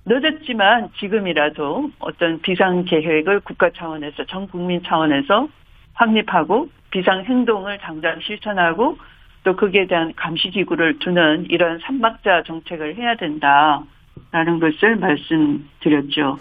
늦었지만 0.08 0.90
지금이라도 1.00 1.92
어떤 2.00 2.40
비상 2.42 2.86
계획을 2.86 3.42
국가 3.42 3.70
차원에서 3.72 4.26
전 4.26 4.48
국민 4.48 4.82
차원에서 4.84 5.48
확립하고 5.94 6.70
비상 6.92 7.24
행동을 7.24 7.78
당장 7.80 8.20
실천하고 8.22 8.98
또 9.46 9.56
거기에 9.56 9.86
대한 9.88 10.12
감시 10.18 10.50
기구를 10.50 10.98
두는 11.00 11.46
이런 11.50 11.78
삼박자 11.86 12.44
정책을 12.48 12.98
해야 12.98 13.16
된다 13.16 13.84
라는 14.32 14.60
것을 14.60 14.96
말씀드렸죠. 14.96 16.36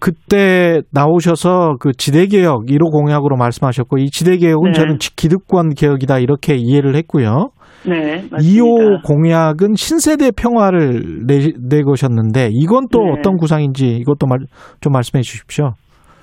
그때 0.00 0.80
나오셔서 0.92 1.76
그 1.78 1.92
지대개혁 1.92 2.66
1호 2.66 2.90
공약으로 2.90 3.36
말씀하셨고 3.36 3.98
이 3.98 4.10
지대개혁은 4.10 4.72
네. 4.72 4.72
저는 4.72 4.98
기득권 4.98 5.74
개혁이다 5.74 6.18
이렇게 6.18 6.56
이해를 6.56 6.96
했고요. 6.96 7.50
네, 7.86 8.24
맞습니다. 8.30 8.36
2호 8.36 9.02
공약은 9.04 9.74
신세대 9.76 10.32
평화를 10.32 11.26
내, 11.26 11.52
내거셨는데 11.56 12.50
이건 12.52 12.88
또 12.90 12.98
네. 13.04 13.12
어떤 13.12 13.36
구상인지 13.36 13.86
이것도 13.86 14.26
말, 14.26 14.40
좀 14.80 14.92
말씀해 14.92 15.22
주십시오. 15.22 15.74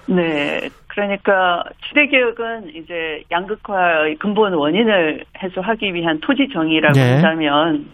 네, 0.07 0.69
그러니까 0.97 1.63
시대개혁은 1.87 2.71
이제 2.73 3.21
양극화의 3.29 4.15
근본 4.15 4.53
원인을 4.53 5.25
해소하기 5.43 5.93
위한 5.93 6.19
토지 6.21 6.49
정의라고 6.51 6.93
네. 6.95 7.13
한다면 7.13 7.85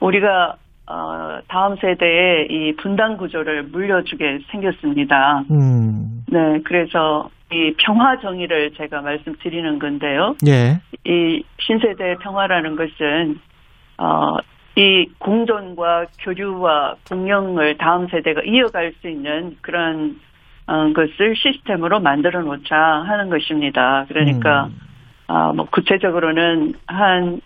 우리가 0.00 0.56
어, 0.88 1.38
다음 1.46 1.76
세대에 1.76 2.48
이 2.50 2.74
분단 2.74 3.18
구조를 3.18 3.62
물려주게 3.62 4.40
생겼습니다. 4.50 5.44
음. 5.52 6.24
네, 6.26 6.60
그래서 6.64 7.30
이 7.52 7.72
평화 7.78 8.18
정의를 8.18 8.72
제가 8.72 9.00
말씀드리는 9.00 9.78
건데요. 9.78 10.34
예. 10.48 10.80
이 11.04 11.44
신세대 11.60 12.16
평화라는 12.20 12.74
것은 12.74 13.38
어, 13.98 14.38
이 14.74 15.06
공존과 15.20 16.06
교류와 16.18 16.96
공영을 17.08 17.78
다음 17.78 18.08
세대가 18.08 18.42
이어갈 18.44 18.92
수 19.00 19.08
있는 19.08 19.56
그런 19.60 20.18
어, 20.66 20.92
것을 20.92 21.34
시스템으로 21.36 22.00
만들어 22.00 22.40
놓자 22.42 22.76
하는 22.76 23.28
것입니다. 23.30 24.06
그러니까 24.08 24.66
음. 24.66 24.80
아, 25.26 25.52
뭐 25.52 25.66
구체적으로는 25.70 26.74
한 26.86 27.40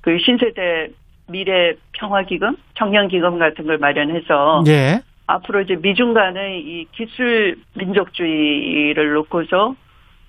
그 0.00 0.18
신세대 0.18 0.88
미래 1.28 1.74
평화 1.92 2.22
기금, 2.22 2.56
청년 2.74 3.08
기금 3.08 3.38
같은 3.38 3.66
걸 3.66 3.76
마련해서 3.76 4.64
예. 4.68 5.00
앞으로 5.26 5.60
이제 5.60 5.76
미중 5.76 6.14
간의 6.14 6.60
이 6.60 6.86
기술 6.92 7.56
민족주의를 7.74 9.12
놓고서 9.12 9.74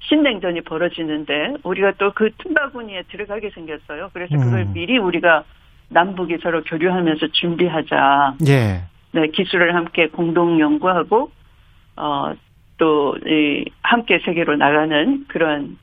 신냉전이 0.02 0.62
벌어지는데 0.62 1.54
우리가 1.64 1.94
또 1.98 2.12
그 2.12 2.32
틈바구니에 2.40 3.04
들어가게 3.04 3.52
생겼어요. 3.52 4.10
그래서 4.12 4.36
그걸 4.36 4.62
음. 4.62 4.74
미리 4.74 4.98
우리가 4.98 5.44
남북이 5.90 6.40
서로 6.44 6.62
교류하면서 6.64 7.28
준비하자. 7.32 8.36
예. 8.48 8.82
네, 9.12 9.28
기술을 9.28 9.76
함께 9.76 10.08
공동 10.08 10.60
연구하고 10.60 11.32
어 12.00 12.34
또 12.80 13.14
이 13.28 13.66
함께 13.84 14.20
세계로 14.26 14.56
나가는 14.56 15.26
그런 15.28 15.78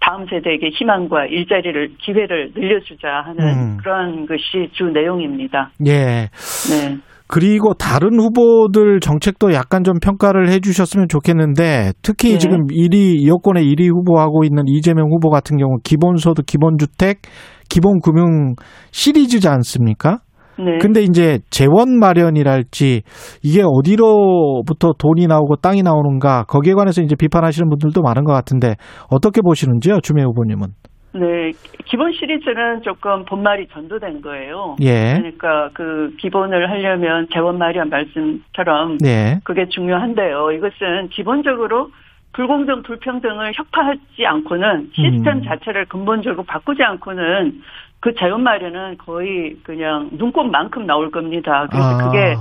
다음 0.00 0.26
세대에게 0.26 0.70
희망과 0.70 1.26
일자리를 1.26 1.96
기회를 1.98 2.52
늘려주자 2.54 3.08
하는 3.24 3.44
음. 3.44 3.76
그런 3.76 4.26
것이 4.26 4.70
주 4.72 4.84
내용입니다. 4.84 5.70
예. 5.86 6.28
네. 6.70 6.96
그리고 7.28 7.74
다른 7.74 8.20
후보들 8.20 9.00
정책도 9.00 9.52
약간 9.52 9.82
좀 9.82 9.98
평가를 10.00 10.48
해 10.48 10.60
주셨으면 10.60 11.08
좋겠는데 11.08 11.92
특히 12.02 12.32
네. 12.32 12.38
지금 12.38 12.66
1위 12.68 13.26
여권의 13.26 13.64
1위 13.64 13.88
후보하고 13.90 14.44
있는 14.44 14.62
이재명 14.68 15.10
후보 15.10 15.28
같은 15.28 15.56
경우 15.56 15.76
기본소득, 15.82 16.46
기본주택, 16.46 17.22
기본금융 17.68 18.54
시리즈지 18.92 19.48
않습니까? 19.48 20.20
네. 20.58 20.78
근데 20.78 21.02
이제 21.02 21.38
재원 21.50 21.98
마련이랄지 21.98 23.02
이게 23.42 23.62
어디로부터 23.62 24.92
돈이 24.98 25.26
나오고 25.26 25.56
땅이 25.56 25.82
나오는가 25.82 26.44
거기에 26.44 26.74
관해서 26.74 27.02
이제 27.02 27.14
비판하시는 27.14 27.68
분들도 27.68 28.00
많은 28.02 28.24
것 28.24 28.32
같은데 28.32 28.74
어떻게 29.10 29.40
보시는지요, 29.42 30.00
주매 30.00 30.22
후보님은? 30.22 30.68
네, 31.14 31.50
기본 31.86 32.12
시리즈는 32.12 32.82
조금 32.82 33.24
본말이 33.24 33.68
전도된 33.68 34.20
거예요. 34.20 34.76
예, 34.82 35.14
그러니까 35.16 35.70
그 35.72 36.14
기본을 36.18 36.70
하려면 36.70 37.26
재원 37.32 37.56
마련 37.56 37.88
말씀처럼 37.88 38.98
네, 38.98 39.38
그게 39.44 39.66
중요한데요. 39.68 40.52
이것은 40.52 41.08
기본적으로 41.10 41.88
불공정, 42.34 42.82
불평등을 42.82 43.52
혁파하지 43.54 44.26
않고는 44.26 44.90
시스템 44.92 45.38
음. 45.38 45.42
자체를 45.42 45.86
근본적으로 45.86 46.44
바꾸지 46.44 46.82
않고는 46.82 47.62
그 48.00 48.14
재원 48.14 48.42
마련은 48.42 48.98
거의 48.98 49.56
그냥 49.62 50.10
눈꽃만큼 50.12 50.86
나올 50.86 51.10
겁니다. 51.10 51.66
그래서 51.70 51.88
아, 51.88 52.10
그게 52.10 52.36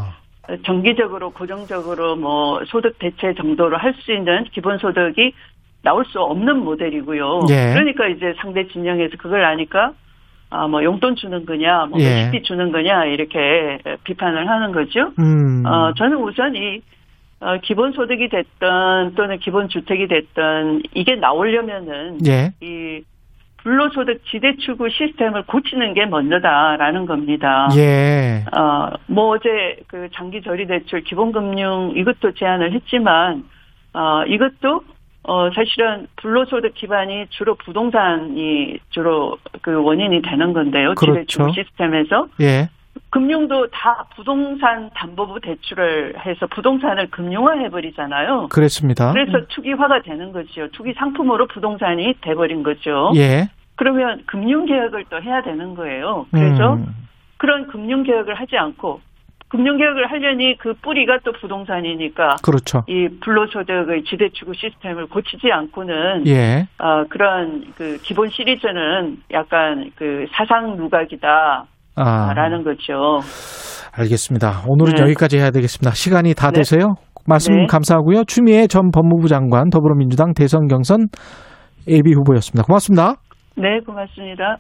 정기적으로 0.66 1.32
고정적으로 1.32 2.16
뭐 2.16 2.64
소득 2.66 3.00
대체 3.00 3.34
정도로 3.34 3.78
할 3.78 3.94
수 3.96 4.12
있는 4.14 4.44
기본 4.52 4.78
소득이 4.78 5.34
나올 5.82 6.06
수 6.06 6.20
없는 6.20 6.60
모델이고요. 6.64 7.42
예. 7.50 7.74
그러니까 7.74 8.08
이제 8.08 8.34
상대 8.42 8.68
진영에서 8.68 9.16
그걸 9.18 9.44
아니까 9.46 9.94
아 10.52 10.68
뭐 10.68 10.84
용돈 10.84 11.16
주는 11.16 11.46
거냐, 11.46 11.88
뭐 11.88 12.00
예. 12.00 12.04
레시피 12.04 12.44
주는 12.44 12.72
거냐 12.72 13.06
이렇게 13.06 13.80
비판을 14.04 14.48
하는 14.48 14.72
거죠. 14.72 15.12
음, 15.20 15.66
어 15.66 15.94
저는 15.98 16.18
우선 16.18 16.56
이 16.56 16.82
어, 17.42 17.58
기본 17.64 17.92
소득이 17.92 18.30
됐던 18.30 19.16
또는 19.16 19.38
기본 19.40 19.68
주택이 19.70 20.08
됐던 20.08 20.84
이게 20.94 21.16
나오려면은 21.16 22.20
예, 22.28 22.52
이 22.62 23.02
불로소득 23.66 24.22
지대추구 24.30 24.90
시스템을 24.92 25.44
고치는 25.48 25.96
게 25.96 26.06
먼저다라는 26.06 27.08
겁니다. 27.08 27.68
예, 27.76 28.46
어, 28.56 28.92
뭐 29.08 29.30
어제 29.36 29.78
그 29.88 30.08
장기 30.14 30.44
저리 30.44 30.68
대출 30.68 31.02
기본금융 31.02 31.94
이것도 31.96 32.34
제안을 32.36 32.74
했지만 32.74 33.44
어, 33.94 34.24
이것도 34.28 34.82
어, 35.24 35.50
사실은 35.56 36.06
불로소득 36.18 36.76
기반이 36.76 37.26
주로 37.32 37.56
부동산이 37.56 38.78
주로 38.92 39.40
그 39.64 39.82
원인이 39.82 40.22
되는 40.22 40.54
건데요. 40.54 40.94
그렇죠. 40.94 41.24
지대주고 41.24 41.54
시스템에서 41.54 42.28
예. 42.42 42.70
금융도 43.10 43.68
다 43.72 44.06
부동산 44.16 44.90
담보부 44.94 45.40
대출을 45.42 46.16
해서 46.26 46.48
부동산을 46.48 47.10
금융화해 47.12 47.70
버리잖아요. 47.70 48.48
그랬습니다. 48.50 49.14
그래서 49.14 49.46
투기화가 49.48 50.02
되는 50.02 50.32
거죠. 50.32 50.68
투기 50.72 50.94
상품으로 50.94 51.48
부동산이 51.48 52.16
돼버린 52.22 52.64
거죠. 52.64 53.12
예. 53.16 53.50
그러면 53.76 54.24
금융 54.26 54.66
개혁을 54.66 55.06
또 55.10 55.22
해야 55.22 55.42
되는 55.42 55.76
거예요. 55.76 56.26
그래서 56.32 56.74
음, 56.74 56.88
그런 57.38 57.68
금융 57.68 58.04
개혁을 58.04 58.36
하지 58.36 58.58
않고 58.58 59.02
금융 59.48 59.78
개혁을 59.78 60.12
하려니 60.12 60.58
그 60.58 60.74
뿌리가 60.74 61.20
또 61.24 61.32
부동산이니까 61.34 62.38
그렇죠. 62.44 62.84
이 62.88 63.08
불로소득의 63.22 64.04
지대추구 64.06 64.54
시스템을 64.56 65.08
고치지 65.08 65.52
않고는 65.52 66.28
예. 66.28 66.68
어, 66.80 67.06
그런 67.08 67.74
그 67.78 67.98
기본 68.02 68.30
시리즈는 68.30 69.22
약간 69.32 69.92
그 69.96 70.26
사상 70.32 70.76
누각이다 70.76 71.66
라는 71.96 72.60
아, 72.60 72.64
거죠. 72.64 73.20
알겠습니다. 73.98 74.64
오늘은 74.68 74.96
네. 74.96 75.02
여기까지 75.04 75.38
해야 75.38 75.52
되겠습니다. 75.52 75.92
시간이 75.92 76.34
다 76.34 76.52
네. 76.52 76.60
돼서요. 76.60 76.96
말씀 77.28 77.56
네. 77.56 77.66
감사하고요. 77.68 78.26
추미애 78.26 78.68
전 78.68 78.92
법무부 78.92 79.28
장관 79.28 79.70
더불어민주당 79.70 80.34
대선 80.34 80.68
경선 80.68 81.08
예비 81.88 82.14
후보였습니다. 82.14 82.64
고맙습니다. 82.64 83.16
네, 83.58 83.80
고맙습니다. 83.86 84.58